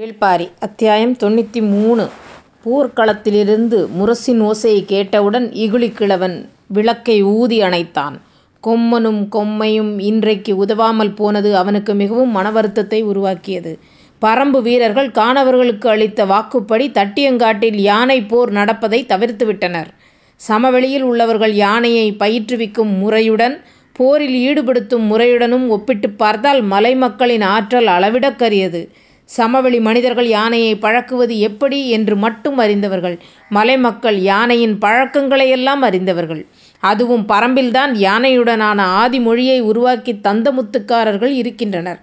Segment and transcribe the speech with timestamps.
[0.00, 2.04] வேள்பாரி அத்தியாயம் தொண்ணூற்றி மூணு
[2.64, 8.14] போர்க்களத்திலிருந்து முரசின் ஓசையை கேட்டவுடன் இகுலிக்கிழவன் விளக்கை ஊதி அணைத்தான்.
[8.62, 13.72] கொம்மனும் கொம்மையும் இன்றைக்கு உதவாமல் போனது அவனுக்கு மிகவும் மனவருத்தத்தை உருவாக்கியது.
[14.18, 19.90] பறம்பு வீரர்கள் கானவர்களுக்கு அளித்த வாக்குப்படி தட்டியங்காட்டில் யானை போர் நடப்பதை தவிர்த்துவிட்டனர்.
[20.40, 23.56] சமவெளியில் உள்ளவர்கள் யானையை பயிற்றுவிக்கும் முறையுடன்
[23.92, 28.80] போரில் ஈடுபடுத்தும் முறையுடனும் ஒப்பிட்டுப் பார்த்தால் மலை மக்களின் ஆற்றல் அளவிடக்கரியது
[29.24, 33.18] சமவெளி மனிதர்கள் யானையை பழக்குவது எப்படி என்று மட்டும் அறிந்தவர்கள்.
[33.48, 36.46] மலை மக்கள் யானையின் பழக்கங்களையெல்லாம் அறிந்தவர்கள்.
[36.80, 42.00] அதுவும் பறம்பில்தான் யானையுடனான ஆதி மொழியை தந்தமுத்துக்காரர்கள் இருக்கின்றனர்.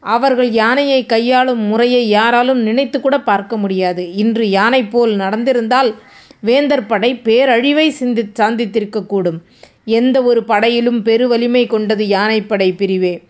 [0.00, 4.12] அவர்கள் யானையை கையாளும் முறையை யாராலும் நினைத்து கூட பார்க்க முடியாது.
[4.12, 5.94] இன்று யானை போல் நடந்திருந்தால்
[6.40, 9.38] வேந்தர் படை பேரழிவை சிந்தி சந்தித்திருக்கக்கூடும்.
[9.84, 13.22] எந்த ஒரு படையிலும் பெருவலிமை கொண்டது யானைப்படை பிரிவே.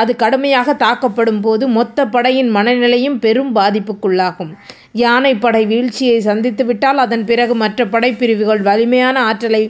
[0.00, 4.52] அது கடுமையாக தாக்கப்படும் போது மொத்த படையின் மனநிலையும் பெரும் பாதிப்புக்குள்ளாகும்.
[5.04, 9.62] யானைப்படை வீழ்ச்சியை சந்தித்துவிட்டால் அதன் பிறகு மற்ற படைப்பிரிவுகள் வலிமையான ஆற்றலை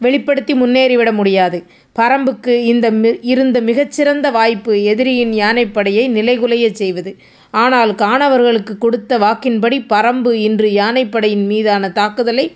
[0.00, 1.58] வெளிப்படுத்தி முன்னேறிவிட முடியாது.
[1.98, 2.86] பரம்புக்கு இந்த
[3.32, 7.12] இருந்த மிகச்சிறந்த வாய்ப்பு எதிரியின் யானைப்படையை நிலைகுலையச் செய்வது.
[7.54, 12.46] ஆனால் காணவர்களுக்கு கொடுத்த வாக்கின்படி பரம்பு இன்று யானைப்படையின் மீதான தாக்குதலை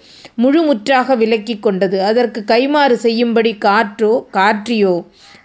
[0.43, 1.99] முழுமுற்றாக விலக்கி கொண்டது.
[2.11, 4.95] அதற்கு கைம்மாறு செய்யும்படி காற்றோ காற்றியோ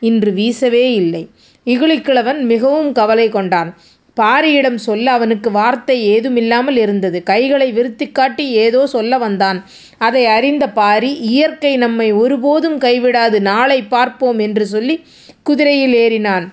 [0.09, 1.23] இன்று வீசவே இல்லை.
[1.65, 3.69] இகுலிக்கிழவன் மிகவும் கவலை கொண்டான்.
[4.17, 7.23] பாரியிடம் சொல்ல அவனுக்கு வார்த்தை ஏதுமில்லாமல் இருந்தது.
[7.23, 9.59] கைகளை விருத்தி காட்டி ஏதோ சொல்ல வந்தான்.
[9.97, 14.95] அதை அறிந்த பாரி இயற்கை நம்மை ஒருபோதும் கைவிடாது நாளை பார்ப்போம் என்று சொல்லி
[15.43, 16.45] குதிரையில் ஏறினான்.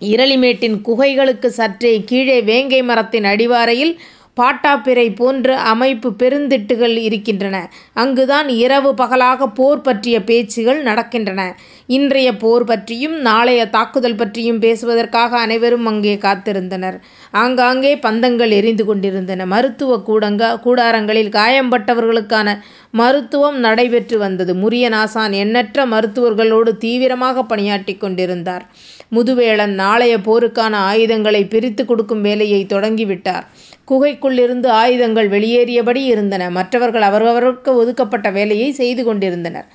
[0.00, 3.94] இரளிமேட்டின் குகைகளுக்குச் சற்றே கீழே வேங்கை மரத்தின் அடிவாரையில்
[4.40, 7.56] பாட்டாப்பிரை போன்ற அமைப்பு பெருந்திட்டுகள் இருக்கின்றன.
[7.92, 11.40] அங்குதான் இரவு பகலாகப் போர் பற்றிய பேச்சுகள் நடக்கின்றன.
[11.90, 16.98] இன்றைய போர் பற்றியும் நாளைய தாக்குதல் பற்றியும் பேசுவதற்காக அனைவரும் அங்கே காத்திருந்தனர்.
[17.30, 19.46] ஆங்காங்கே பந்தங்கள் எரிந்து கொண்டிருந்தன.
[19.46, 20.06] மருத்துவக்
[20.66, 22.58] கூடாரங்களில் காயம்பட்டவர்களுக்கான
[22.90, 24.54] மருத்துவம் நடைபெற்று வந்தது.
[24.54, 28.64] முரியநாசான் எண்ணற்ற மருத்துவர்களோடு தீவிரமாக பணியாற்றி கொண்டிருந்தார்.
[29.14, 33.46] முதுவேளன் நாளைய போருக்கான ஆயுதங்களை பிரித்துக் கொடுக்கும் வேலையை தொடங்கிவிட்டார்.
[33.88, 36.50] குகைக்குள்ளிருந்து ஆயுதங்கள் வெளியேறியபடி இருந்தன.
[36.50, 39.66] மற்றவர்கள் அவரவருக்கு ஒதுக்கப்பட்ட வேலையை செய்து கொண்டிருந்தனர்.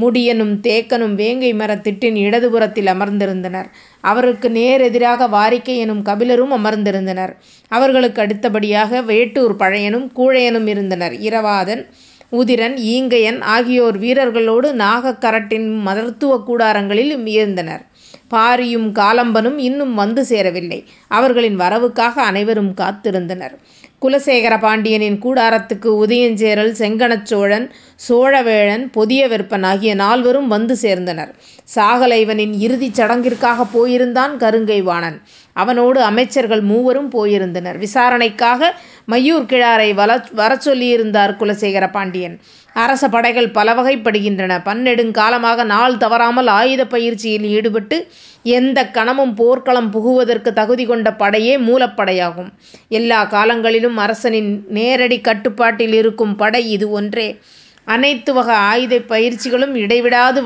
[0.00, 3.64] முடியனும் தேக்கனும் வேங்கை மரத்திட்டின் இடதுபுறத்தில் அமர்ந்திருந்தனர்.
[4.00, 7.32] அவருக்கு நேரெதிராக வாரிக்கை எனும் கபிலரும் அமர்ந்திருந்தனர்.
[7.68, 11.12] அவர்களுக்கு அடுத்தபடியாக வேட்டூர் பழையனும் கூழையனும் இருந்தனர்.
[11.12, 11.86] இரவாதன்
[12.32, 17.86] உதிரன் ஈங்கையன் ஆகியோர் வீரர்களோடு நாகக்கரட்டின் மருத்துவக் கூடாரங்களில் இருந்தனர்.
[18.30, 20.84] பாரியும் காலம்பனும் இன்னும் வந்து சேரவில்லை.
[21.08, 23.54] அவர்களின் வரவுக்காக அனைவரும் காத்திருந்தனர்.
[24.04, 27.72] குலசேகர பாண்டியனின் கூடாரத்துக்கு உதயஞ்சேரல் செங்கணச் சோழன்
[28.08, 31.30] சோழவேழன் பொதியவெற்பன் ஆகிய நால்வரும் வந்து சேர்ந்தனர்.
[31.74, 35.22] சாகலைவனின் இறுதிச் சடங்கிற்காகப் போயிருந்தான் கருங்கை வாணன்.
[35.54, 37.78] அவனோடு அமைச்சர்கள் மூவரும் போயிருந்தனர்.
[37.78, 38.74] விசாரணைக்காக
[39.10, 42.36] மையூர் கிழை வள வரச் சொல்லியிருந்தார் குலசேகர பாண்டியன்.
[42.72, 44.52] அரச படைகள் பலவகைப்படுகின்றன.
[44.68, 48.08] பன்னெடுங்காலமாக நாள் தவறாமல் ஆயுத பயிற்சியில் ஈடுபட்டு
[48.42, 52.50] எந்த கணமும் போர்க்களம் புகுவதற்கு தகுதி கொண்ட படையே மூலப்படையாகும்.
[52.88, 57.38] எல்லா காலங்களிலும் அரசனின் நேரடி கட்டுப்பாட்டில் இருக்கும் படை இது ஒன்றே.
[57.84, 60.40] அனைத்து வகை ஆயுத பயிற்சிகளும் இடைவிடாது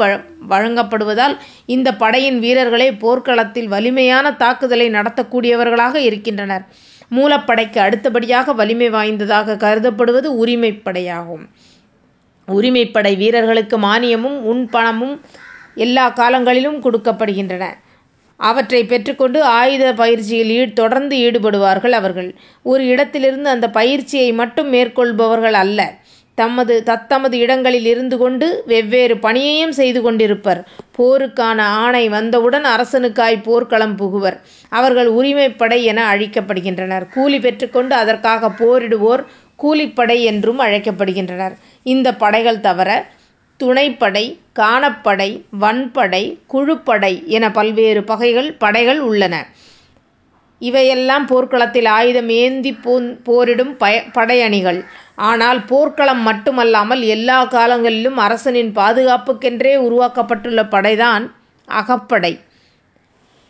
[0.52, 1.34] வழங்கப்படுவதால்
[1.66, 6.64] இந்த படையின் வீரர்களே போர்க்களத்தில் வலிமையான தாக்குதலை நடத்தக்கூடியவர்களாக இருக்கின்றனர்.
[7.16, 11.44] மூலப்படைக்கு அடுத்தபடியாக வலிமை வாய்ந்ததாக கருதப்படுவது உரிமைப்படையாகும்
[12.48, 15.14] உரிமைப்படை வீரர்களுக்கு மானியமும் உண்பணமும்
[15.76, 17.64] பணமும் காலங்களிலும் கொடுக்கப்படுகின்றன.
[18.40, 22.28] அவற்றை பெற்றுக்கொண்டு ஆயுத பயிற்சியில் ஈ தொடர்ந்து ஈடுபடுவார்கள் அவர்கள்.
[22.62, 25.80] ஒரு இடத்திலிருந்து அந்த பயிற்சியை மட்டும் மேற்கொள்பவர்கள் அல்ல.
[26.40, 30.60] தமது தத்தமது இடங்களில் இருந்து கொண்டு வெவ்வேறு பணியையும் செய்து கொண்டிருப்பர்.
[30.98, 34.36] போருக்கான ஆணை வந்தவுடன் அரசனுக்காய்ப் போர்க்களம் புகுவர்.
[34.78, 37.06] அவர்கள் உரிமைப்படை என அழைக்கப்படுகின்றனர்.
[37.14, 39.22] கூலி பெற்றுக்கொண்டு அதற்காக போரிடுவோர்
[39.62, 41.54] கூலிப்படை என்றும் அழைக்கப்படுகின்றனர்.
[41.92, 42.90] இந்த படைகள் தவிர
[43.60, 44.24] துணைப்படை
[44.60, 45.30] கானப்படை
[45.62, 48.02] வன்படை குழுப்படை என பல்வேறு
[48.58, 49.36] படைகள் உள்ளன.
[50.60, 52.72] இவையெல்லாம் போர்க்களத்தில் ஆயுதம் ஏந்தி
[53.26, 53.74] போரிடும்
[54.16, 54.80] படையணிகள்.
[55.18, 61.36] ஆனால் போர்க்களம் மட்டுமல்லாமல் எல்லா காலங்களிலும் அரசனின் பாதுகாப்புக்கென்றே உருவாக்கப்பட்டுள்ள படைதான்
[61.68, 62.40] அகப்படை.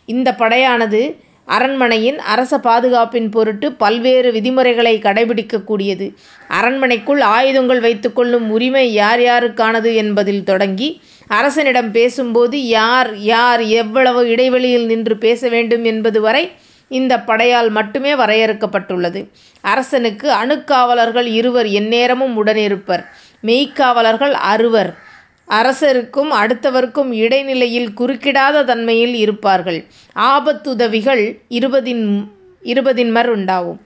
[0.05, 6.13] இந்த படையானது அரண்மனையின் அரச பாதுகாப்பின் பொருட்டு பல்வேறு விதிமுறைகளை கடைபிடிக்கக்கூடியது
[6.47, 15.17] அரண்மனைக்குள் ஆயுதங்கள் வைத்துக்கொள்ளும் உரிமை யார் யாருக்கானது என்பதில் தொடங்கி அரசனிடம் பேசும்போது யார் யார் எவ்வளவு இடைவெளியில் நின்று
[15.17, 16.51] பேச வேண்டும் என்பது வரை
[16.89, 19.21] இந்த படையால் மட்டுமே வரையறுக்கப்பட்டுள்ளது.
[19.61, 23.03] அரசனுக்கு அணுக்காவலர்கள் இருவர் எந்நேரமும் உடனிருப்பர்.
[23.43, 24.91] மெய்க்காவலர்கள் அறுவர்.
[25.47, 29.79] அரசருக்கும் அடுத்தவருக்கும் இடைநிலையில் குறுக்கிடாத தன்மையில் இருப்பார்கள்.
[30.15, 32.03] ஆபத்துதவிகள் இருபதின்
[32.63, 33.79] இருபதின்மர் உண்டாகும்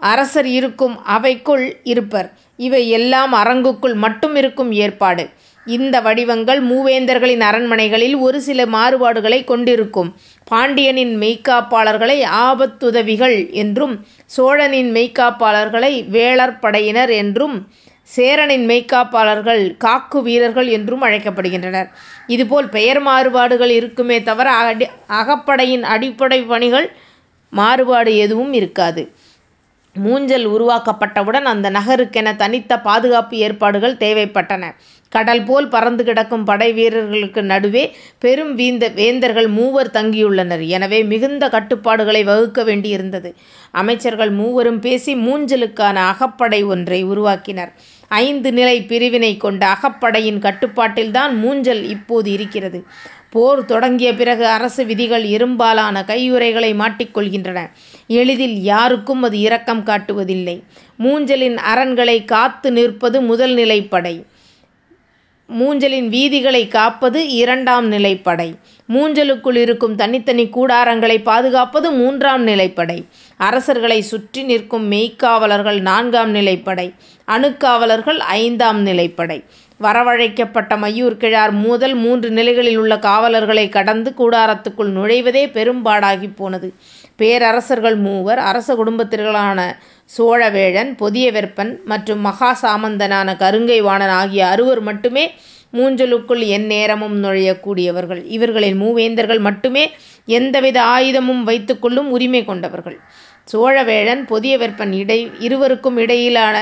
[0.00, 5.24] அரசர் இருக்கும் அவைக்குள் இருப்பர் இவை எல்லாம் அரங்குக்குள் மட்டும் இருக்கும் ஏற்பாடு
[5.66, 10.10] இந்த வடிவங்கள் மூவேந்தர்களின் அரண்மனைகளில் ஒரு சில மாறுபாடுகளை கொண்டிருக்கும்.
[10.46, 13.94] பாண்டியனின் மெய்க்காப்பாளர்களை ஆபத்துதவிகள் என்றும்
[14.26, 17.56] சோழனின் மெய்க்காப்பாளர்களை வேளர் படையினர் என்றும்
[18.04, 21.88] சேரனின் மெய்க்காப்பாளர்கள் காக்கு வீரர்கள் என்றும் அழைக்கப்படுகின்றனர்.
[22.26, 26.88] இதுபோல் பெயர் மாறுபாடுகள் இருக்குமே தவிர அடி அகப்படையின் அடிப்படை பணிகள்
[27.52, 29.02] மாறுபாடு எதுவும் இருக்காது.
[29.96, 34.70] மூஞ்சல் உருவாக்கப்பட்டவுடன் அந்த நகருக்கென தனித்த பாதுகாப்பு ஏற்பாடுகள் தேவைப்பட்டன.
[35.14, 37.84] கடல் போல் பறந்து கிடக்கும் படை வீரர்களுக்கு நடுவே
[38.18, 40.62] பெரும் வீந்த வேந்தர்கள் மூவர் தங்கியுள்ளனர்.
[40.76, 43.30] எனவே மிகுந்த கட்டுப்பாடுகளை வகுக்க வேண்டியிருந்தது.
[43.70, 47.72] அமைச்சர்கள் மூவரும் பேசி மூஞ்சலுக்கான அகப்படை ஒன்றை உருவாக்கினர்.
[48.08, 52.80] ஐந்து நிலை பிரிவினை கொண்ட அகப்படையின் கட்டுப்பாட்டில்தான் மூஞ்சல் இப்போது இருக்கிறது.
[53.30, 57.60] போர் தொடங்கிய பிறகு அரசு விதிகள் இரும்பாலான கையுறைகளை மாட்டிக்கொள்கின்றன.
[58.06, 60.56] எளிதில் யாருக்கும் அது இரக்கம் காட்டுவதில்லை.
[60.98, 64.14] மூஞ்சலின் அரண்களை காத்து நிற்பது முதல் நிலைப்படை.
[65.60, 68.54] மூஞ்சலின் வீதிகளை காப்பது இரண்டாம் நிலைப்படை.
[68.92, 73.04] மூஞ்சலுக்குள் இருக்கும் தனித்தனி கூடாரங்களை பாதுகாப்பது மூன்றாம் நிலைப்படை.
[73.36, 76.94] அரசர்களை சுற்றி நிற்கும் மெய்க்காவலர்கள் நான்காம் நிலைப்படை.
[77.28, 79.44] அணுக்காவலர்கள் ஐந்தாம் நிலைப்படை.
[79.82, 86.74] வரவழைக்கப்பட்ட மையூர் கிழார் முதல் மூன்று நிலைகளில் உள்ள காவலர்களை கடந்து கூடாரத்துக்குள் நுழைவதே பெரும்பாடாகி போனது.
[87.16, 89.72] பேரரசர்கள் மூவர் அரச குடும்பத்தினர்களான
[90.16, 95.24] சோழவேழன் பொதியவெற்பன் மற்றும் மகா சாமந்தனான கருங்கை வாணன் ஆகிய அறுவர் மட்டுமே
[95.72, 98.22] மூஞ்சலுக்குள் எந்நேரமும் நுழையக்கூடியவர்கள்.
[98.36, 99.84] இவர்களின் மூவேந்தர்கள் மட்டுமே
[100.38, 102.98] எந்தவித ஆயுதமும் வைத்துக்கொள்ளும் உரிமை கொண்டவர்கள்.
[103.52, 106.56] சோழவேழன் பொதியவெற்பன் இடை இருவருக்கும் இடையிலான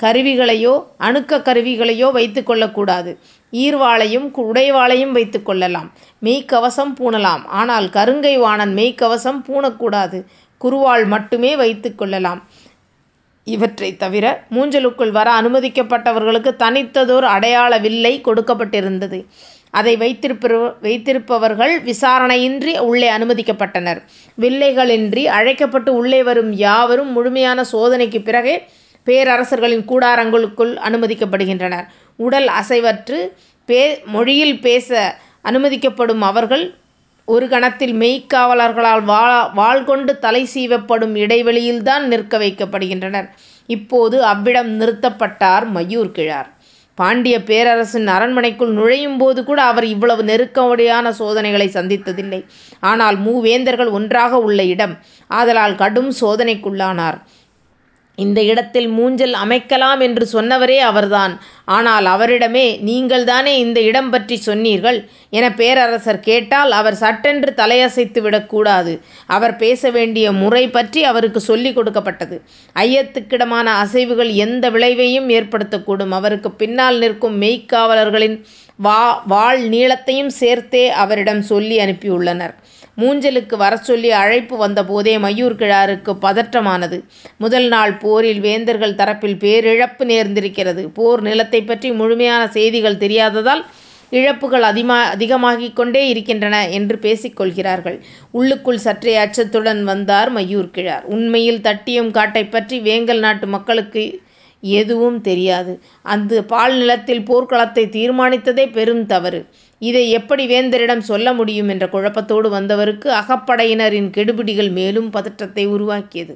[0.00, 0.74] கருவிகளையோ
[1.06, 3.10] அணுக்க கருவிகளையோ வைத்து கொள்ளக்கூடாது
[3.52, 5.88] ஈர்வாளையும் உடைவாளையும் வைத்து கொள்ளலாம்
[6.22, 7.42] மெய்க்கவசம் பூணலாம்.
[7.60, 10.20] ஆனால் கருங்கை வாணன் மெய்க்கவசம் பூணக்கூடாது.
[10.60, 12.40] குருவாள் மட்டுமே வைத்து கொள்ளலாம்
[13.54, 19.18] இவற்றை தவிர மூஞ்சலுக்குள் வர அனுமதிக்கப்பட்டவர்களுக்கு தனித்ததோர் அடையாள வில்லை கொடுக்கப்பட்டிருந்தது.
[19.78, 20.48] அதை வைத்திருப்ப
[20.82, 24.00] வைத்திருப்பவர்கள் விசாரணையின்றி உள்ளே அனுமதிக்கப்பட்டனர்.
[24.40, 28.56] வில்லைகளின்றி அழைக்கப்பட்டு உள்ளே வரும் யாவரும் முழுமையான சோதனைக்கு பிறகே
[29.06, 31.86] பேரரசர்களின் கூடாரங்களுக்குள் அனுமதிக்கப்படுகின்றனர்.
[32.16, 33.18] உடல் அசைவற்று
[33.68, 33.82] பே
[34.14, 34.88] மொழியில் பேச
[35.50, 36.64] அனுமதிக்கப்படும் அவர்கள்
[37.32, 39.24] ஒரு கணத்தில் மெய்க்காவலர்களால் வா
[39.54, 43.28] வாள் கொண்டு தலை சீவப்படும் இடைவெளியில்தான் நிற்க வைக்கப்படுகின்றனர்.
[43.68, 46.48] இப்போது அவ்விடம் நிறுத்தப்பட்டார் மயூர் கிழார்.
[46.98, 52.40] பாண்டிய பேரரசின் அரண்மனைக்குள் நுழையும் போது கூட அவர் இவ்வளவு நெருக்கடியான சோதனைகளை சந்தித்ததில்லை.
[52.90, 54.94] ஆனால் மூவேந்தர்கள் ஒன்றாக உள்ள இடம்
[55.30, 57.18] ஆதலால் கடும் சோதனைக்குள்ளானார்.
[58.24, 61.34] இந்த இடத்தில் மூஞ்சல் அமைக்கலாம் என்று சொன்னவரே அவர்தான்.
[61.76, 64.98] ஆனால் அவரிடமே நீங்கள் தானே இந்த இடம் பற்றி சொன்னீர்கள்?
[65.38, 68.92] என பேரரசர் கேட்டால் அவர் சட்டென்று தலையசைத்து விடக்கூடாது.
[69.36, 72.38] அவர் பேச வேண்டிய முறை பற்றி அவருக்கு சொல்லிக் கொடுக்கப்பட்டது.
[72.76, 76.14] ஐயத்துக்கிடமான அசைவுகள் எந்த விளைவையும் ஏற்படுத்தக்கூடும்.
[76.20, 78.36] அவருக்கு பின்னால் நிற்கும் மெய்க்காவலர்களின்
[78.86, 79.00] வா
[79.32, 82.54] வாழ் நீளத்தையும் சேர்த்தே அவரிடம் சொல்லி அனுப்பியுள்ளனர்.
[83.00, 86.98] மூஞ்சலுக்கு வர சொல்லி அழைப்பு வந்தபோதே மயூர் கிழாருக்கு பதற்றமானது.
[87.38, 90.84] முதல் நாள் போரில் வேந்தர்கள் தரப்பில் பேரிழப்பு நேர்ந்திருக்கிறது.
[90.94, 93.62] போர் நிலத்தை பற்றி முழுமையான செய்திகள் தெரியாததால்
[94.12, 97.98] இழப்புகள் அதிகமா அதிகமாகிக் கொண்டே இருக்கின்றன என்று பேசிக்கொள்கிறார்கள்
[98.30, 101.04] உள்ளுக்குள் சற்றே அச்சத்துடன் வந்தார் மயூர் கிழார்.
[101.04, 104.04] உண்மையில் தட்டியும் காட்டை பற்றி வேங்கல் நாட்டு மக்களுக்கு
[104.62, 105.72] எதுவும் தெரியாது.
[106.02, 109.40] அந்த பால் நிலத்தில் போர்க்களத்தை தீர்மானித்ததே பெரும் தவறு.
[109.82, 116.34] இதை எப்படி வேந்தரிடம் சொல்ல முடியும் என்ற குழப்பத்தோடு வந்தவருக்கு அகப்படையினரின் கெடுபிடிகள் மேலும் பதற்றத்தை உருவாக்கியது.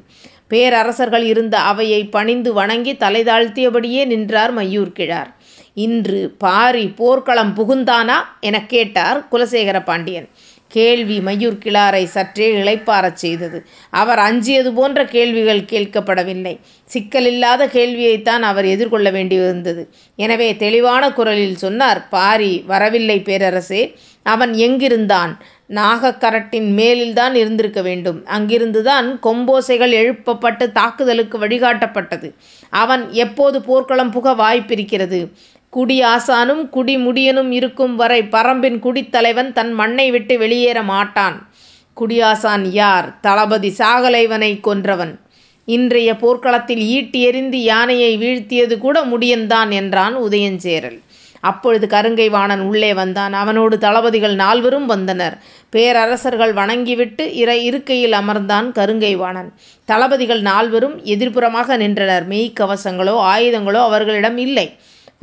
[0.49, 5.31] பேரரசர்கள் இருந்த அவையை பணிந்து வணங்கி தலை தாழ்த்தியபடியே நின்றார் மையூர் கிழார்.
[5.75, 8.17] இன்று பாரி போர்க்களம் புகுந்தானா?
[8.41, 10.29] எனக் கேட்டார் குலசேகர பாண்டியன்
[10.77, 13.59] கேள்வி மயூர் கிளாரை சற்றே இளைப்பாறச் செய்தது.
[14.03, 16.55] அவர் அஞ்சியது போன்ற கேள்விகள் கேட்கப்படவில்லை.
[16.91, 19.83] சிக்கலில்லாத கேள்வியைத்தான் அவர் எதிர்கொள்ள வேண்டியிருந்தது.
[20.25, 23.83] எனவே தெளிவான குரலில் சொன்னார் பாரி வரவில்லை பேரரசே.
[24.27, 25.33] அவன் எங்கிருந்தான்?
[25.69, 28.19] நாகக்கரட்டின் மேலில்தான் இருந்திருக்க வேண்டும்.
[28.37, 32.29] அங்கிருந்துதான் கொம்போசைகள் எழுப்பப்பட்டு தாக்குதலுக்கு வழிகாட்டப்பட்டது.
[32.83, 35.21] அவன் எப்போது போர்க்களம் புக வாய்ப்பிருக்கிறது?
[35.75, 41.37] குடி ஆசானும் குடி முடியனும் இருக்கும் வரை பரம்பின் குடித்தலைவன் தன் மண்ணை விட்டு வெளியேற மாட்டான்.
[41.97, 43.07] குடியாசான் யார்?
[43.21, 45.15] தளபதி சாகலைவனை கொன்றவன்.
[45.69, 50.99] இன்றைய போர்க்களத்தில் ஈட்டி எறிந்து யானையை வீழ்த்தியது கூட முடியன்தான் என்றான் உதயஞ்சேரல்.
[51.41, 53.33] அப்பொழுது கருங்கை வாணன் உள்ளே வந்தான்.
[53.33, 55.37] அவனோடு தளபதிகள் நால்வரும் வந்தனர்.
[55.71, 59.51] பேரரசர்கள் வணங்கிவிட்டு இற இருக்கையில் அமர்ந்தான் கருங்கை வாணன்
[59.89, 62.27] தளபதிகள் நால்வரும் எதிர்ப்புறமாக நின்றனர்.
[62.29, 64.69] மெய்க்கவசங்களோ ஆயுதங்களோ அவர்களிடம் இல்லை.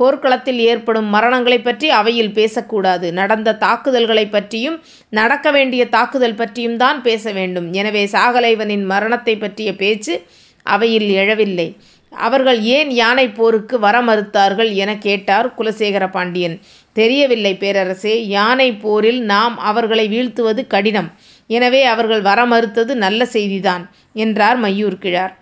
[0.00, 3.12] போர்க்களத்தில் ஏற்படும் மரணங்களைப் பற்றி அவையில் பேசக்கூடாது.
[3.12, 7.72] நடந்த தாக்குதல்களைப் பற்றியும் நடக்க வேண்டிய தாக்குதல் பற்றியும் தான் பேச வேண்டும்.
[7.72, 10.14] எனவே சாகலைவனின் மரணத்தை பற்றிய பேச்சு
[10.66, 11.68] அவையில் எழவில்லை.
[12.12, 16.56] அவர்கள் ஏன் யானை போருக்கு வர மறுத்தார்கள் என கேட்டார் குலசேகர பாண்டியன்
[16.96, 21.08] தெரியவில்லை பேரரசே யானை போரில் நாம் அவர்களை வீழ்த்துவது கடினம்.
[21.46, 25.34] எனவே அவர்கள் வர மறுத்தது நல்ல செய்திதான் என்றார் மையூர் கிழார்.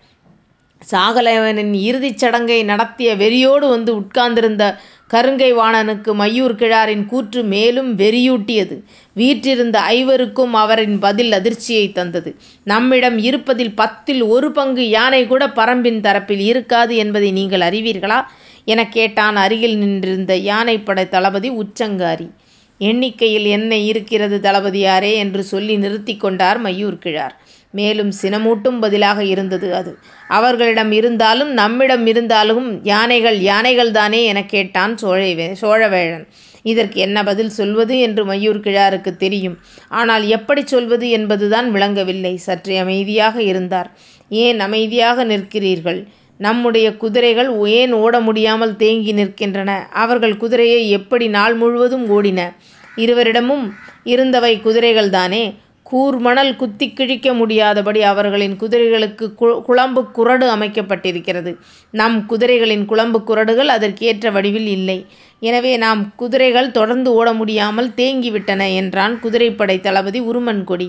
[0.80, 4.78] சாகலைவனின் இறுதிச் சடங்கை நடத்திய வெறியோடு வந்து உட்கார்ந்திருந்த
[5.12, 8.82] கருங்கை வாணனுக்கு மையூர் கிழாரின் கூற்று மேலும் வெறியூட்டியது.
[9.12, 12.36] வீற்றிருந்த ஐவருக்கும் அவரின் பதில் அதிர்ச்சியை தந்தது.
[12.64, 18.24] நம்மிடம் இருப்பதில் பத்தில் ஒரு பங்கு யானை கூட பரம்பின் தரப்பில் இருக்காது என்பதை நீங்கள் அறிவீர்களா?
[18.64, 22.30] என கேட்டான் அருகில் நின்றிருந்த யானைப்படை தளபதி உச்சங்காரி.
[22.78, 27.40] எண்ணிக்கையில் என்ன இருக்கிறது தளபதியாரே என்று சொல்லி நிறுத்தி கொண்டார் மையூர் கிழார்.
[27.70, 29.98] மேலும் சினமூட்டும் பதிலாக இருந்தது அது.
[30.28, 36.24] அவர்களிடம் இருந்தாலும் நம்மிடம் இருந்தாலும் யானைகள் யானைகள் தானே என கேட்டான் சோழவே சோழவேழன்.
[36.62, 39.58] இதற்கு என்ன பதில் சொல்வது என்று மையூர் கிழாருக்கு தெரியும்.
[39.88, 42.36] ஆனால் எப்படி சொல்வது என்பதுதான் விளங்கவில்லை.
[42.36, 43.90] சற்றே அமைதியாக இருந்தார்.
[44.28, 46.06] ஏன் அமைதியாக நிற்கிறீர்கள்?
[46.36, 49.70] நம்முடைய குதிரைகள் ஏன் ஓட முடியாமல் தேங்கி நிற்கின்றன?
[49.92, 52.52] அவர்கள் குதிரையை எப்படி நாள் முழுவதும் ஓடின?
[52.96, 53.74] இருவரிடமும்
[54.04, 55.54] இருந்தவை குதிரைகள் தானே?
[55.92, 59.26] கூர்மணல் குத்தி கிழிக்க முடியாதபடி அவர்களின் குதிரைகளுக்கு
[59.68, 61.52] குளம்பு குரடு அமைக்கப்பட்டிருக்கிறது.
[61.94, 64.98] நம் குதிரைகளின் குளம்பு குரடுகள் அதற்கேற்ற வடிவில் இல்லை.
[65.42, 70.88] எனவே நாம் குதிரைகள் தொடர்ந்து ஓட முடியாமல் தேங்கிவிட்டன என்றான் குதிரைப்படை தளபதி உருமன்கொடி.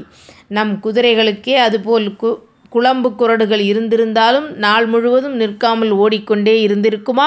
[0.58, 2.32] நம் குதிரைகளுக்கே அதுபோல் கு
[2.70, 7.26] குளம்பு குரடுகள் இருந்திருந்தாலும் நாள் முழுவதும் நிற்காமல் ஓடிக்கொண்டே இருந்திருக்குமா?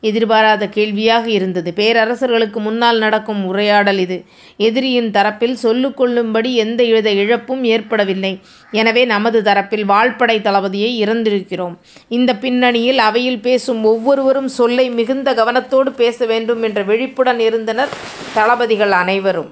[0.00, 1.72] எதிர்பாராத கேள்வியாக இருந்தது.
[1.72, 4.18] பேரரசர்களுக்கு முன்னால் நடக்கும் உரையாடல் இது.
[4.56, 8.32] எதிரியின் தரப்பில் சொல்லுக்கொள்ளும்படி எந்த எழுத இழப்பும் ஏற்படவில்லை.
[8.70, 11.76] எனவே நமது தரப்பில் வாழ்படை தளபதியை இறந்திருக்கிறோம்.
[12.08, 17.88] இந்த பின்னணியில் அவையில் பேசும் ஒவ்வொருவரும் சொல்லை மிகுந்த கவனத்தோடு பேச வேண்டும் என்ற விழிப்புடன் இருந்தனர்
[18.34, 19.50] தளபதிகள் அனைவரும்.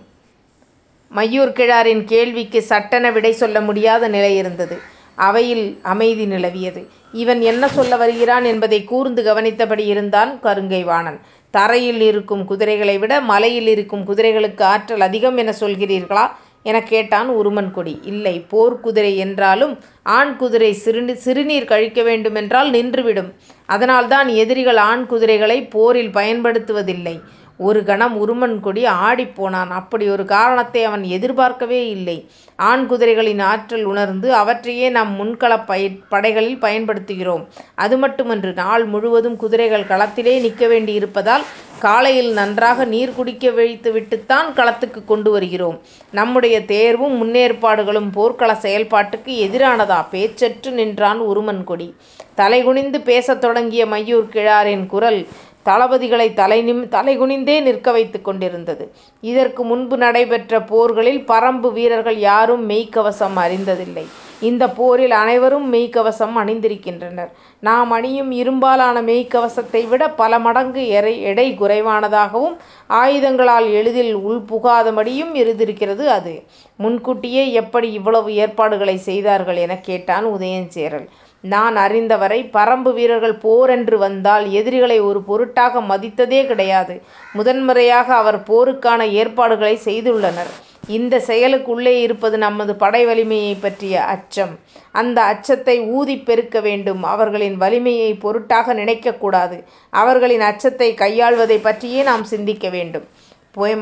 [1.10, 4.76] மையூர் கிழாரின் கேள்விக்கு சட்டென விடை சொல்ல முடியாத நிலை இருந்தது.
[5.18, 6.82] அவையில் அமைதி நிலவியது.
[7.12, 11.20] இவன் என்ன சொல்ல வருகிறான் என்பதை கூர்ந்து கவனித்தபடி இருந்தான் கருங்கை வாணன்
[11.50, 16.26] தரையில் இருக்கும் குதிரைகளை விட மலையில் இருக்கும் குதிரைகளுக்கு ஆற்றல் அதிகம் என சொல்கிறீர்களா?
[16.62, 23.30] என கேட்டான் உருமன் கொடி இல்லை போர்க்குதிரை என்றாலும் ஆண் குதிரை சிறுநீர் சிறுநீர் கழிக்க வேண்டுமென்றால் நின்றுவிடும்.
[23.66, 27.20] அதனால்தான் எதிரிகள் ஆண் குதிரைகளை போரில் பயன்படுத்துவதில்லை.
[27.58, 32.30] ஒரு கணம் உருமன் கொடி ஆடிப்போனான் அப்படி ஒரு காரணத்தை அவன் எதிர்பார்க்கவே இல்லை.
[32.56, 37.46] ஆண் குதிரைகளின் ஆற்றல் உணர்ந்து அவற்றையே நம் முன்கள பய படைகளில் பயன்படுத்துகிறோம்.
[37.74, 41.44] அது மட்டுமன்று நாள் முழுவதும் குதிரைகள் களத்திலே நிற்க வேண்டி இருப்பதால்
[41.78, 45.80] காலையில் நன்றாக நீர் குடிக்க வைத்து விட்டுத்தான் களத்துக்கு கொண்டு வருகிறோம்.
[46.10, 50.04] நம்முடைய தேர்வும் முன்னேற்பாடுகளும் போர்க்கள செயல்பாட்டுக்கு எதிரானதா?
[50.10, 51.94] பேச்சற்று நின்றான் உருமன் கொடி.
[52.36, 55.28] தலைகுனிந்து பேசத் தொடங்கிய மையூர் கிழாரின் குரல்
[55.66, 58.84] தளபதிகளை தலை நிம் தலைகுனிந்தே நிற்க வைத்து கொண்டிருந்தது.
[59.22, 64.06] இதற்கு முன்பு நடைபெற்ற போர்களில் பரம்பு வீரர்கள் யாரும் மெய்க்கவசம் அறிந்ததில்லை
[64.42, 67.30] இந்த போரில் அனைவரும் மெய்க்கவசம் அணிந்திருக்கின்றனர்.
[67.62, 72.56] நாம் அணியும் இரும்பாலான மெய்க்கவசத்தை விட பல மடங்கு எடை எடை குறைவானதாகவும்
[73.00, 76.34] ஆயுதங்களால் எளிதில் உள்புகாதபடியும் இருந்திருக்கிறது அது.
[76.78, 81.08] முன்கூட்டியே எப்படி இவ்வளவு ஏற்பாடுகளை செய்தார்கள் என கேட்டான் உதயஞ்சேரல்
[81.44, 86.94] நான் அறிந்தவரை பரம்பு வீரர்கள் போரென்று வந்தால் எதிரிகளை ஒரு பொருட்டாக மதித்ததே கிடையாது.
[87.32, 90.50] முதன்முறையாக அவர் போருக்கான ஏற்பாடுகளை செய்துள்ளனர்.
[90.86, 94.52] இந்த செயலுக்குள்ளே இருப்பது நமது படை வலிமையை பற்றிய அச்சம்.
[94.92, 97.02] அந்த அச்சத்தை ஊதி பெருக்க வேண்டும்.
[97.02, 99.58] அவர்களின் வலிமையை பொருட்டாக நினைக்கக்கூடாது.
[99.90, 103.06] அவர்களின் அச்சத்தை கையாள்வதை பற்றியே நாம் சிந்திக்க வேண்டும்.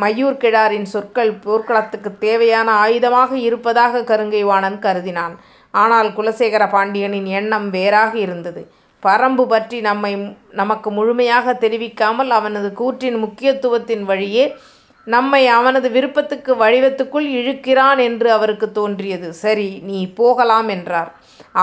[0.03, 5.35] மையூர் கிழாரின் சொற்கள் போர்க்களத்துக்கு தேவையான ஆயுதமாக இருப்பதாக கருங்கைவாணன் கருதினான்.
[5.83, 8.63] ஆனால் குலசேகர பாண்டியனின் எண்ணம் வேறாக இருந்தது.
[9.03, 10.13] பரம்பு பற்றி நம்மை
[10.61, 14.47] நமக்கு முழுமையாக தெரிவிக்காமல் அவனது கூற்றின் முக்கியத்துவத்தின் வழியே
[15.07, 19.29] நம்மை அவனது விருப்பத்துக்கு வடிவத்துக்குள் இழுக்கிறான் என்று அவருக்கு தோன்றியது.
[19.43, 21.11] சரி நீ போகலாம் என்றார்.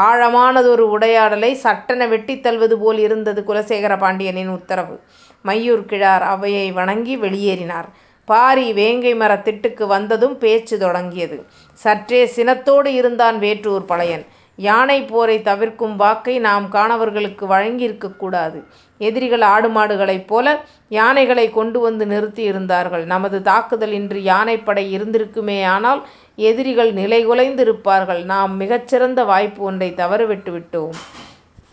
[0.06, 4.96] ஆழமானதொரு உடையாடலை சட்டென வெட்டி தள்ளுவது போல் இருந்தது குலசேகர பாண்டியனின் உத்தரவு.
[5.46, 7.90] மையூர் கிழார் அவையை வணங்கி வெளியேறினார்.
[8.28, 11.38] பாரி வேங்கை மர திட்டுக்கு வந்ததும் பேச்சு தொடங்கியது.
[11.82, 14.26] சற்றே சினத்தோடு இருந்தான் வேற்றூர் பழையன்.
[14.60, 18.60] யானை போரை தவிர்க்கும் வாக்கை நாம் காணவர்களுக்கு வழங்கியிருக்கக்கூடாது
[19.02, 20.48] எதிரிகள் ஆடு மாடுகளைப் போல
[20.98, 23.06] யானைகளை கொண்டு வந்து நிறுத்தி இருந்தார்கள்.
[23.14, 26.02] நமது தாக்குதல் இன்று யானைப்படை இருந்திருக்குமே ஆனால்
[26.50, 30.96] எதிரிகள் நிலைகுலைந்திருப்பார்கள் நாம் மிகச்சிறந்த வாய்ப்பு ஒன்றை தவறவிட்டு விட்டோம்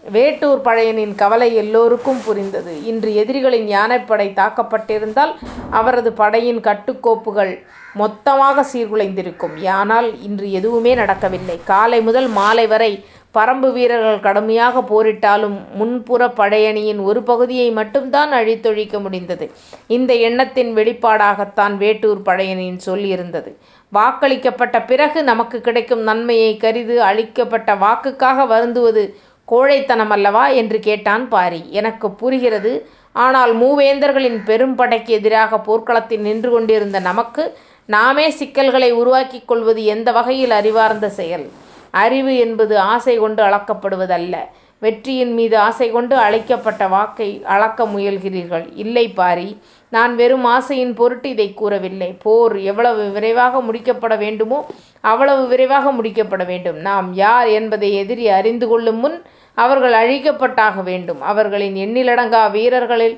[0.04, 5.32] வேட்டூர் பழையனின் கவலை எல்லோருக்கும் புரிந்தது இன்று எதிரிகளின் யானைப்படை தாக்கப்பட்டிருந்தால்
[5.70, 7.52] அவரது படையின் கட்டுக்கோப்புகள்
[7.94, 12.92] மொத்தமாக சீர்குலைந்திருக்கும் ஆனால் இன்று எதுவுமே நடக்கவில்லை காலை முதல் மாலை வரை
[13.32, 19.46] பறம்பு வீரர்கள் கடுமையாக போரிட்டாலும் முன்புற படையணியின் ஒரு பகுதியை மட்டும்தான் அழித்தொழிக்க முடிந்தது.
[19.86, 23.52] இந்த எண்ணத்தின் வெளிப்பாடாகத்தான் வேட்டூர் பழையனின் சொல் இருந்தது.
[23.92, 29.04] வாக்களிக்கப்பட்ட பிறகு நமக்கு கிடைக்கும் நன்மையை கருதி அளிக்கப்பட்ட வாக்குக்காக வருந்துவது
[29.50, 31.62] கோழைத்தனம் அல்லவா என்று கேட்டான் பாரி.
[31.70, 32.72] எனக்கு புரிகிறது.
[33.12, 37.44] ஆனால் மூவேந்தர்களின் பெரும் படைக்கு எதிராக போர்க்களத்தில் நின்று கொண்டிருந்த நமக்கு
[37.88, 41.46] நாமே சிக்கல்களை உருவாக்கிக் கொள்வது எந்த வகையில் அறிவார்ந்த செயல்?
[41.90, 44.36] அறிவு என்பது ஆசை கொண்டு அளக்கப்படுவதல்ல.
[44.82, 48.66] வெற்றியின் மீது ஆசை கொண்டு அழைக்கப்பட்ட வாக்கை அளக்க முயல்கிறீர்கள்.
[48.74, 49.48] இல்லை பாரி.
[49.92, 52.10] நான் வெறும் ஆசையின் பொருட்டு இதை கூறவில்லை.
[52.22, 54.66] போர் எவ்வளவு விரைவாக முடிக்கப்பட வேண்டுமோ
[55.00, 56.78] அவ்வளவு விரைவாக முடிக்கப்பட வேண்டும்.
[56.88, 59.18] நாம் யார் என்பதை எதிரி அறிந்து கொள்ளும் முன்
[59.64, 61.20] அவர்கள் அழிக்கப்பட்டாக வேண்டும்.
[61.32, 63.16] அவர்களின் எண்ணிலடங்கா வீரர்களில்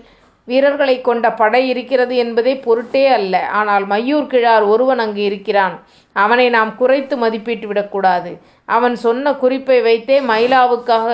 [0.49, 3.35] வீரர்களைக் கொண்ட படை இருக்கிறது என்பதே பொருட்டே அல்ல.
[3.61, 5.75] ஆனால் மையூர் கிழார் ஒருவன் அங்கு இருக்கிறான்.
[6.17, 8.31] அவனை நாம் குறைத்து மதிப்பிட்டு விடக்கூடாது.
[8.69, 11.07] அவன் சொன்ன குறிப்பை வைத்தே மயிலாவுக்காக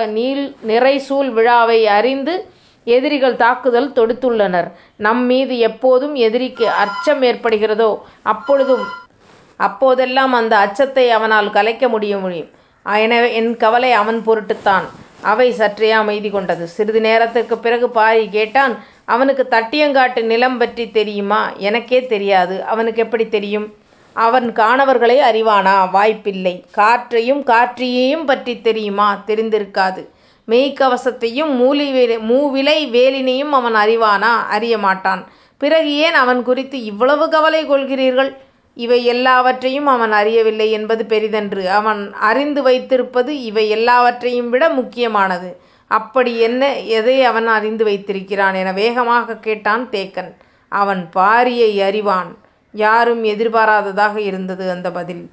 [0.71, 2.35] நிறைசூல் விழாவை அறிந்து
[2.87, 4.69] எதிரிகள் தாக்குதல் தொடுத்துள்ளனர்.
[5.05, 7.91] நம் மீது எப்போதும் எதிரிக்கு அச்சம் ஏற்படுகிறதோ
[8.31, 8.85] அப்பொழுதும்
[9.59, 12.51] அப்போதெல்லாம் அந்த அச்சத்தை அவனால் கலைக்க முடிய முடியும்.
[13.39, 14.85] என் கவலை அவன் பொருட்டுத்தான்.
[15.21, 16.67] அவை சற்றே அமைதி கொண்டது.
[16.67, 21.53] சிறிது நேரத்திற்குப் பிறகு பாரி கேட்டான் அவனுக்குத் தட்டியங்காட்டு நிலம் பற்றி தெரியுமா?
[21.57, 22.63] எனக்கே தெரியாது.
[22.63, 23.73] அவனுக்கு எப்படித் தெரியும்?
[24.13, 25.89] அவன் கானவர்களை அறிவானா?
[25.89, 26.65] வாய்ப்பில்லை.
[26.71, 29.23] காற்றையும் காற்றியையும் பற்றி தெரியுமா?
[29.27, 30.07] தெரிந்திருக்காது.
[30.47, 31.51] மெய்க்கவசத்தையும்
[32.29, 34.47] மூவிலை வேலினையும் அவன் அறிவானா?
[34.49, 38.37] அறிய மாட்டான் பிறகு ஏன் அவன் குறித்து இவ்வளவு கவலை கொள்கிறீர்கள்?
[38.79, 41.63] இவை எல்லாவற்றையும் அவன் அறியவில்லை என்பது பெரிதன்று.
[41.79, 45.49] அவன் அறிந்து வைத்திருப்பது இவை எல்லாவற்றையும் விட முக்கியமானது.
[45.91, 46.63] அப்படி என்ன?
[46.97, 48.53] எதை அவன் அறிந்து வைத்திருக்கிறான்?
[48.53, 50.31] என வேகமாக கேட்டான் தேக்கன்.
[50.71, 52.29] அவன் பாரியை அறிவான்.
[52.71, 55.23] யாரும் எதிர்பாராததாக இருந்தது அந்த பதில்.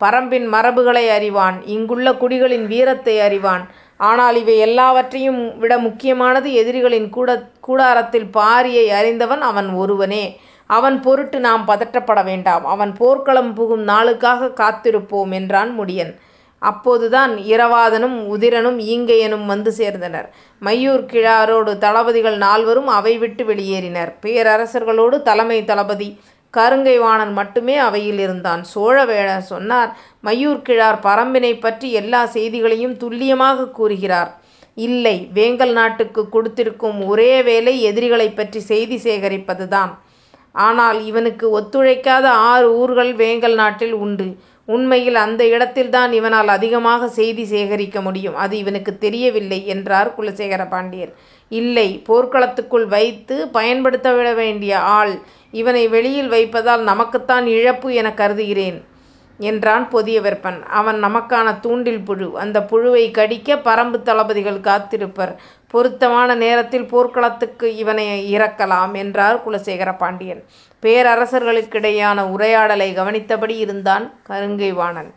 [0.00, 1.56] பரம்பின் மரபுகளை அறிவான்.
[1.66, 3.64] இங்குள்ள குடிகளின் வீரத்தை அறிவான்.
[3.96, 7.30] ஆனால் இவை எல்லாவற்றையும் விட முக்கியமானது எதிரிகளின் கூட
[7.60, 10.24] கூடாரத்தில் பாரியை அறிந்தவன் அவன் ஒருவனே.
[10.68, 12.64] அவன் பொருட்டு நாம் பதற்றப்பட வேண்டாம்.
[12.64, 16.14] அவன் போர்க்களம் புகும் நாளுக்காக காத்திருப்போம் என்றான் முடியன்.
[16.58, 20.28] அப்போதுதான் இரவாதனும் உதிரனும் ஈங்கையனும் வந்து சேர்ந்தனர்.
[20.64, 24.14] மையூர் கிழாரோடு தளபதிகள் நால்வரும் அவை விட்டு வெளியேறினர்.
[24.22, 26.20] பேரரசர்களோடு தலைமை தளபதி
[26.56, 28.64] கருங்கைவாணன் மட்டுமே அவையில் இருந்தான்.
[28.74, 34.38] சோழவேழர் சொன்னார் மையூர் கிழார் பரம்பினை பற்றி எல்லா செய்திகளையும் துல்லியமாக கூறுகிறார்.
[34.74, 35.30] இல்லை.
[35.34, 39.90] வேங்கல் நாட்டுக்கு கொடுத்திருக்கும் ஒரே வேலை எதிரிகளைப் பற்றி செய்தி சேகரிப்பதுதான்.
[40.58, 44.26] ஆனால் இவனுக்கு ஒத்துழைக்காத ஆறு ஊர்கள் வேங்கல் நாட்டில் உண்டு.
[44.68, 48.36] உண்மையில் அந்த இடத்தில்தான் இவனால் அதிகமாக செய்தி சேகரிக்க முடியும்.
[48.36, 51.12] அது இவனுக்குத் தெரியவில்லை என்றார் குலசேகர பாண்டியர்.
[51.52, 51.88] இல்லை.
[52.08, 55.14] போர்க்களத்துக்குள் வைத்துப் பயன்படுத்தவிட வேண்டிய ஆள்.
[55.54, 58.78] இவனை வெளியில் வைப்பதால் நமக்குத்தான் இழப்பு எனக் கருதுகிறேன்
[59.40, 60.62] என்றான் பொதியவெற்பன்.
[60.70, 62.38] அவன் நமக்கான தூண்டில் புழு.
[62.38, 65.32] அந்தப் புழுவைக் கடிக்க பறம்புத் தளபதிகள் காத்திருப்பர்.
[65.68, 70.42] பொருத்தமான நேரத்தில் போர்க்களத்துக்கு இவனை இறக்கலாம் என்றார் குலசேகர பாண்டியன்.
[70.82, 75.10] பேரரசர்களுக்கிடையான உரையாடலை கவனித்தபடி இருந்தான் கருங்கைவாணன்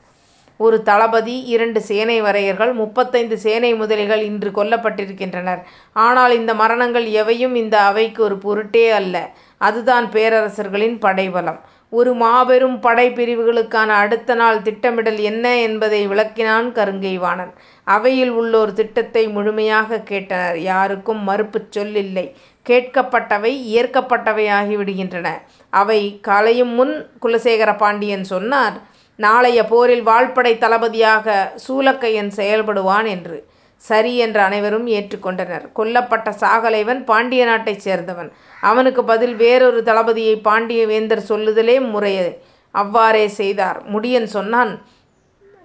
[0.60, 5.62] ஒரு தளபதி இரண்டு சேனை வரையர்கள் முப்பத்தைந்து சேனை முதலிகள் இன்று கொல்லப்பட்டிருக்கின்றனர்.
[5.94, 9.16] ஆனால் இந்த மரணங்கள் எவையும் இந்த அவைக்கு ஒரு பொருட்டே அல்ல.
[9.62, 11.60] அதுதான் பேரரசர்களின் படைபலம்.
[11.94, 17.52] ஒரு மாபெரும் படைப்பிரிவுகளுக்கான அடுத்த நாள் திட்டமிடல் என்ன என்பதை விளக்கினான் கருங்கைவாணன்
[17.88, 20.56] அவையில் உள்ளோர் திட்டத்தை முழுமையாகக் கேட்டனர்.
[20.68, 22.26] யாருக்கும் மறுப்புச் சொல்லில்லை
[22.70, 25.28] கேட்கப்பட்டவை ஏற்கப்பட்டவையாகி விடுகின்றன.
[25.74, 28.78] அவை காலையும் முன் குலசேகர பாண்டியன் சொன்னார்
[29.20, 31.28] நாளைய போரில் வாள்படைத் தளபதியாக
[31.68, 33.38] சூலக்கையன் செயல்படுவான் என்று.
[33.86, 35.70] சரி என்று அனைவரும் ஏற்றுக் கொண்டனர்.
[35.76, 38.30] கொல்லப்பட்ட சாகலைவன் பாண்டிய நாட்டைச் சேர்ந்தவன்.
[38.64, 42.28] அவனுக்குப் பதில் வேறொரு தளபதியை பாண்டிய வேந்தர் சொல்லுதலே முறையே
[42.76, 43.80] அவ்வாறே செய்தார்.
[43.94, 44.72] முடியன் சொன்னான்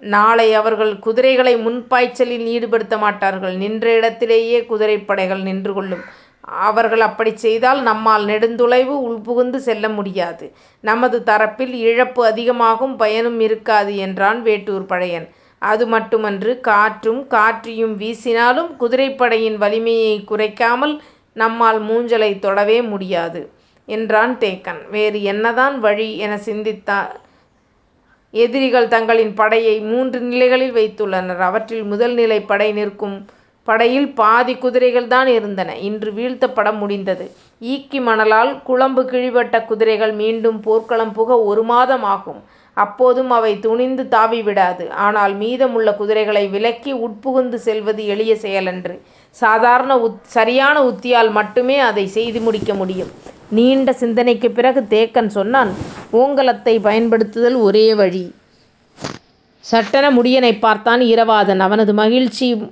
[0.01, 3.55] நாளை அவர்கள் குதிரைகளை முன்பாய்ச்சலில் ஈடுபடுத்த மாட்டார்கள்.
[3.57, 6.03] நின்ற இடத்திலேயே குதிரைப் படைகள் நின்று கொள்ளும்.
[6.67, 10.45] அவர்கள் அப்படிச் செய்தால் நம்மால் நெடுந்தொலைவு உள்புகுந்து செல்ல முடியாது.
[10.83, 15.27] நமது தரப்பில் இழப்பு அதிகமாகும் பயனும் இருக்காது என்றான் வேட்டூர் பழையன்.
[15.61, 16.51] அது மட்டுமன்று.
[16.61, 20.95] காற்றும் காற்றியும் வீசினாலும் குதிரைப்படையின் வலிமையைக் குறைக்காமல்
[21.37, 23.41] நம்மால் மூஞ்சலைத் தொடவே முடியாது
[23.85, 24.81] என்றான் தேக்கன்.
[24.91, 26.07] வேறு என்னதான் வழி?
[26.17, 27.15] என சிந்தித்தார்.
[28.31, 31.43] எதிரிகள் தங்களின் படையை மூன்று நிலைகளில் வைத்துள்ளனர்.
[31.49, 33.17] அவற்றில் முதல் நிலைப் படை நிற்கும்
[33.63, 35.77] படையில் பாதி குதிரைகள்தான் இருந்தன.
[35.77, 37.25] இன்று வீழ்த்தப்பட முடிந்தது.
[37.61, 42.41] ஈக்கி மணலால் குளம்பு கிழிபட்ட குதிரைகள் மீண்டும் போர்க்களம் புக ஒரு மாதம் ஆகும்.
[42.77, 48.95] அப்போதும் அவை துணிந்து தாவி விடாது ஆனால் மீதமுள்ள குதிரைகளை விலக்கி உட்புகுந்து செல்வது எளிய செயலன்று.
[49.37, 53.07] சாதாரண உத் சரியான உத்தியால் மட்டுமே அதை செய்து முடிக்க முடியும்.
[53.49, 55.69] நீண்ட சிந்தனைக்குப் பிறகு தேக்கன் சொன்னான்
[56.13, 58.33] ஓங்கலத்தை பயன்படுத்துதல் ஒரே வழி.
[59.59, 61.57] சட்டென முடியனைப் பார்த்தான் இரவாதன்.
[61.57, 62.71] அவனது மகிழ்ச்சி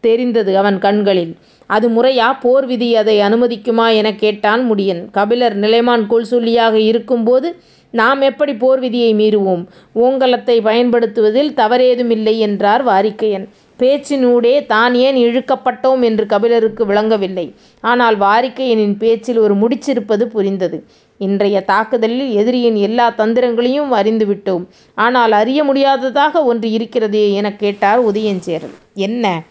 [0.00, 1.36] தெரிந்தது அவன் கண்களில்.
[1.66, 2.40] அது முறையா?
[2.40, 3.94] போர் விதி அதை அனுமதிக்குமா?
[3.94, 5.10] என கேட்டான் முடியன்.
[5.10, 7.56] கபிலர் நிலைமான் கோல்சொல்லியாக இருக்கும்போது
[7.90, 9.64] நாம் எப்படி போர் விதியை மீறுவோம்?
[9.94, 13.48] ஓங்கலத்தை பயன்படுத்துவதில் தவறேதுமில்லை என்றார் வாரிக்கையன்.
[13.78, 17.54] பேச்சினூடே தான் ஏன் இழுக்கப்பட்டோம் என்று கபிலருக்கு விளங்கவில்லை.
[17.80, 20.84] ஆனால் வாரிக்கையனின் பேச்சில் ஒரு முடிச்சிருப்பது புரிந்தது.
[21.18, 24.66] இன்றைய தாக்குதலில் எதிரியின் எல்லாத் தந்திரங்களையும் அறிந்துவிட்டோம்.
[24.94, 28.74] ஆனால் அறிய முடியாததாக ஒன்று இருக்கிறதே எனக் கேட்டார் உதயஞ்சேரல்.
[28.94, 29.42] என்ன?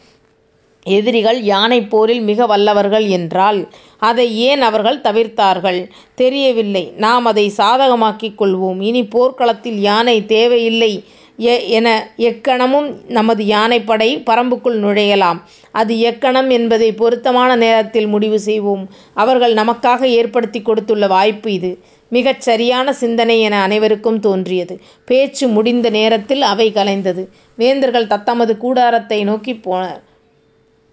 [0.83, 5.89] எதிரிகள் யானைப் போரில் மிக வல்லவர்கள் என்றால் அதை ஏன் அவர்கள் தவிர்த்தார்கள்?
[6.15, 6.93] தெரியவில்லை.
[6.97, 8.81] நாம் அதை சாதகமாக்கிக் கொள்வோம்.
[8.81, 11.03] இனி போர்க்களத்தில் யானை தேவையில்லை
[11.37, 15.41] என எக்கணமும் நமது யானைப்படை பரம்புக்குள் நுழையலாம்.
[15.71, 18.89] அது எக்கணம் என்பதை பொருத்தமான நேரத்தில் முடிவு செய்வோம்.
[19.13, 21.79] அவர்கள் நமக்காக ஏற்படுத்தி கொடுத்துள்ள வாய்ப்பு இது.
[22.09, 24.79] மிகச் சரியான சிந்தனை என அனைவருக்கும் தோன்றியது.
[25.05, 27.27] பேச்சு முடிந்த நேரத்தில் அவை கலைந்தது.
[27.55, 30.01] வேந்தர்கள் தத்தமது கூடாரத்தை நோக்கிப் போனர்.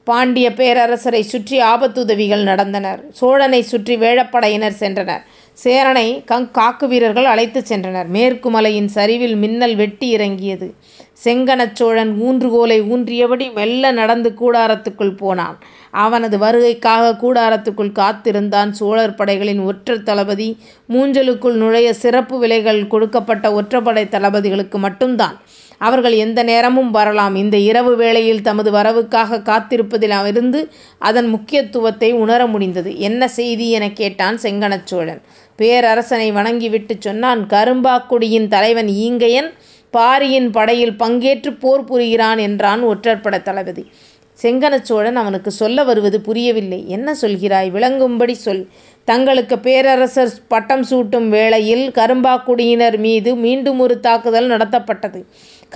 [0.04, 2.98] பாண்டிய பேரரசரைச் சுற்றி ஆபத்துதவிகள் நடந்தனர்.
[3.10, 5.22] சோழனை சுற்றி வேழப்படையினர் சென்றனர்.
[5.52, 8.06] சேரனை கங் காக்கு வீரர்கள் அழைத்துச் சென்றனர்.
[8.06, 10.74] மேற்கு மலையின் சரிவில் மின்னல் வெட்டி இறங்கியது.
[11.24, 15.58] செங்கனச் சோழன் ஊன்றுகோலை ஊன்றியபடி மெல்ல நடந்து கூடாரத்துக்குள் போனான்.
[15.90, 20.58] அவனது வருகைக்காக கூடாரத்துக்குள் காத்திருந்தான் சோழர் படைகளின் ஒற்றர் தளபதி.
[20.88, 25.40] மூஞ்சலுக்குள் நுழைய சிறப்பு விலைகள் கொடுக்கப்பட்ட ஒற்றப்படை தளபதிகளுக்கு மட்டும்தான்.
[25.78, 27.36] அவர்கள் எந்த நேரமும் வரலாம்.
[27.36, 32.98] இந்த இரவு வேளையில் தமது வரவுக்காக காத்திருப்பதில் இருந்து அதன் முக்கியத்துவத்தை உணர முடிந்தது.
[32.98, 33.70] என்ன செய்தி?
[33.70, 35.20] எனக் கேட்டான் செங்கனச்சோழன்
[35.58, 39.50] பேரரசனை வணங்கிவிட்டுச் சொன்னான் கரும்பாக்குடியின் தலைவன் ஈங்கையன்
[39.90, 43.90] பாரியின் படையில் பங்கேற்றுப் போர் புரிகிறான் என்றான் ஒற்றற்பட தளபதி.
[44.42, 46.84] செங்கனச்சோழன் அவனுக்கு சொல்ல வருவது புரியவில்லை.
[46.88, 47.70] என்ன சொல்கிறாய்?
[47.70, 48.68] விளங்கும்படி சொல்.
[49.04, 55.24] தங்களுக்கு பேரரசர் பட்டம் சூட்டும் வேளையில் கரும்பாக்குடியினர் மீது மீண்டுமொரு தாக்குதல் நடத்தப்பட்டது.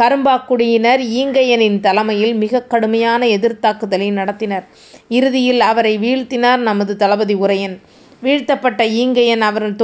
[0.00, 4.64] கரும்பாக்குடியினர் ஈங்கையனின் தலைமையில் மிகக் கடுமையான எதிர்த்தாக்குதலை நடத்தினர்.
[5.08, 7.78] இறுதியில் அவரை வீழ்த்தினார் நமது தளபதி உரையன்.
[8.22, 9.76] வீழ்த்தப்பட்ட ஈங்கையன் அவன்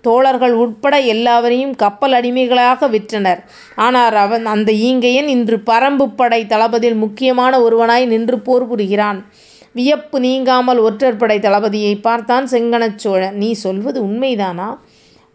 [0.00, 3.44] தோழர்கள் உட்பட எல்லாரையும் கப்பல் அடிமைகளாக விற்றனர்.
[3.76, 9.26] ஆனால் அந்த ஈங்கையன் இன்று பரம்புப் படை தளபதியில் முக்கியமான ஒருவனாய் நின்று போர் புரிகிறான்.
[9.72, 13.36] வியப்பு நீங்காமல் ஒற்றர் படை தளபதியைப் பார்த்தான் செங்கணச் சோழன்.
[13.36, 14.78] நீ சொல்வது உண்மைதானா?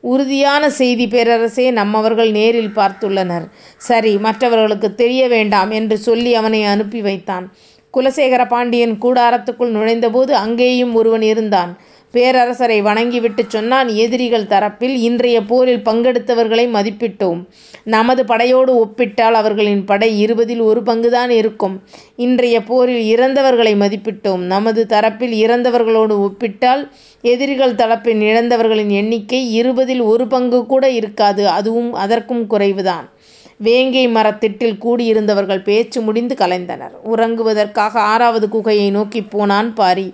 [0.01, 3.45] உறுதியான செய்தி பேரரசே நம்மவர்கள் நேரில் பார்த்துள்ளனர்.
[3.77, 4.17] சரி.
[4.17, 7.53] மற்றவர்களுக்கு தெரிய வேண்டாம் என்று சொல்லி அவனை அனுப்பி வைத்தான்.
[7.93, 11.77] குலசேகர பாண்டியன் கூடாரத்துக்குள் நுழைந்தபோது அங்கேயும் ஒருவன் இருந்தான்.
[12.13, 17.45] பேரரசரை வணங்கிவிட்டுச் சொன்னான் எதிரிகள் தரப்பில் இன்றைய போரில் பங்கெடுத்தவர்களை மதிப்பிட்டோம்.
[17.83, 21.81] நமது படையோடு ஒப்பிட்டால் அவர்களின் படை இருபதில் ஒரு பங்குதான் இருக்கும்.
[22.15, 24.37] இன்றைய போரில் இறந்தவர்களை மதிப்பிட்டோம்.
[24.37, 26.91] நமது தரப்பில் இறந்தவர்களோடு ஒப்பிட்டால்
[27.21, 33.09] எதிரிகள் தரப்பில் இழந்தவர்களின் எண்ணிக்கை இருபதில் ஒரு பங்கு கூட இருக்காது அதுவும் அதற்கும் குறைவுதான்.
[33.57, 36.91] வேங்கை மரத்திட்டில் கூடியிருந்தவர்கள் பேச்சு முடிந்து கலைந்தனர்.
[37.05, 40.13] உறங்குவதற்காக ஆறாவது குகையை நோக்கிப் போனான் பாரி.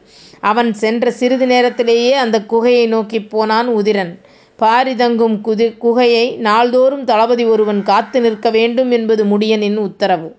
[0.50, 4.14] அவன் சென்ற சிறிது நேரத்திலேயே அந்தக் குகையை நோக்கிப் போனான் உதிரன்.
[4.60, 10.30] பாரிதங்கும் குதி குகையை நாள்தோறும் தளபதி ஒருவன் காத்து நிற்க வேண்டும் என்பது முடியனின் உத்தரவு.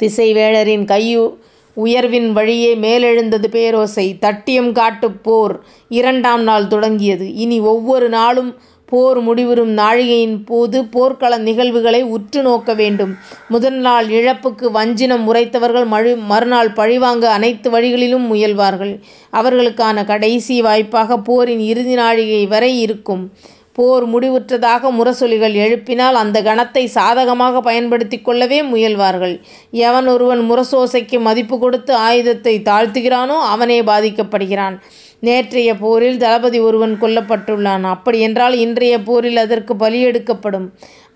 [0.00, 4.06] திசைவேழரின் கையுயர்வின் வழியே மேலெழுந்தது பேரோசை.
[4.20, 5.54] தட்டியம் காட்டுப் போர்
[5.90, 7.26] இரண்டாம் நாள் தொடங்கியது.
[7.34, 8.50] இனி ஒவ்வொரு நாளும்
[8.86, 13.16] போர் முடிவுறும் நாழிகையின் போது போர்க்கள நிகழ்வுகளை உற்று நோக்க வேண்டும்.
[13.48, 19.00] முதல் நாள் இழப்புக்கு வஞ்சினம் உரைத்தவர்கள் மறுநாள் பழிவாங்க அனைத்து வழிகளிலும் முயல்வார்கள்.
[19.32, 23.32] அவர்களுக்கான கடைசி வாய்ப்பாக போரின் இறுதி நாழிகை வரை இருக்கும்.
[23.72, 29.40] போர் முடிவுற்றதாக முரசொலிகள் எழுப்பினால் அந்த கணத்தை சாதகமாக பயன்படுத்திக் கொள்ளவே முயல்வார்கள்.
[29.72, 34.78] எவனொருவன் முரசோசைக்கு மதிப்பு கொடுத்து ஆயுதத்தைத் தாழ்த்துகிறானோ அவனே பாதிக்கப்படுகிறான்.
[35.26, 37.84] நேற்றைய போரில் தளபதி ஒருவன் கொல்லப்பட்டுள்ளான்.
[37.86, 40.68] அப்படியென்றால் இன்றைய போரில் அதற்குப் பலியெடுக்கப்படும்.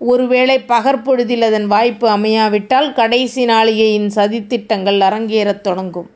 [0.03, 6.09] ஒருவேளை பகற்பொழுதில் அதன் வாய்ப்பு அமையாவிட்டால் கடைசி நாழிகையின் சதித்திட்டங்கள் அரங்கேறத் தொடங்கும்.